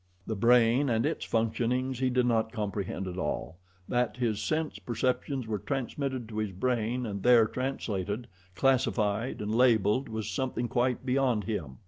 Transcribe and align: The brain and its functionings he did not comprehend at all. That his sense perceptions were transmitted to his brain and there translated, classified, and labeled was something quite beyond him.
The 0.25 0.35
brain 0.35 0.89
and 0.89 1.05
its 1.05 1.25
functionings 1.25 1.99
he 1.99 2.09
did 2.09 2.25
not 2.25 2.51
comprehend 2.51 3.07
at 3.07 3.19
all. 3.19 3.59
That 3.87 4.17
his 4.17 4.41
sense 4.41 4.79
perceptions 4.79 5.45
were 5.45 5.59
transmitted 5.59 6.27
to 6.29 6.39
his 6.39 6.51
brain 6.51 7.05
and 7.05 7.21
there 7.21 7.45
translated, 7.45 8.25
classified, 8.55 9.43
and 9.43 9.53
labeled 9.53 10.09
was 10.09 10.27
something 10.27 10.67
quite 10.67 11.05
beyond 11.05 11.43
him. 11.43 11.77